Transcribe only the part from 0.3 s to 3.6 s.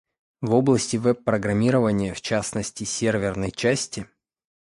В области веб-программирования, в частности, серверной